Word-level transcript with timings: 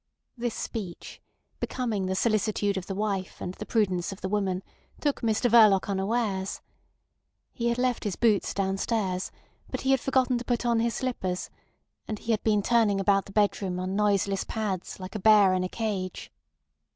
This 0.35 0.55
speech, 0.55 1.21
becoming 1.59 2.07
the 2.07 2.15
solicitude 2.15 2.75
of 2.75 2.87
the 2.87 2.95
wife 2.95 3.39
and 3.39 3.53
the 3.53 3.67
prudence 3.67 4.11
of 4.11 4.19
the 4.21 4.27
woman, 4.29 4.63
took 4.99 5.21
Mr 5.21 5.47
Verloc 5.47 5.87
unawares. 5.87 6.61
He 7.53 7.67
had 7.69 7.77
left 7.77 8.03
his 8.03 8.15
boots 8.15 8.55
downstairs, 8.55 9.29
but 9.69 9.81
he 9.81 9.91
had 9.91 9.99
forgotten 9.99 10.39
to 10.39 10.43
put 10.43 10.65
on 10.65 10.79
his 10.79 10.95
slippers, 10.95 11.51
and 12.07 12.17
he 12.17 12.31
had 12.31 12.43
been 12.43 12.63
turning 12.63 12.99
about 12.99 13.27
the 13.27 13.31
bedroom 13.31 13.79
on 13.79 13.95
noiseless 13.95 14.43
pads 14.43 14.99
like 14.99 15.13
a 15.13 15.19
bear 15.19 15.53
in 15.53 15.63
a 15.63 15.69
cage. 15.69 16.31